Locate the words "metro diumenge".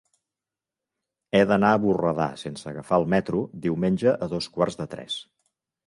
3.17-4.19